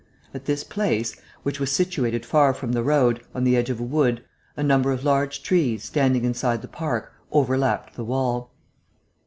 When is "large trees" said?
5.03-5.83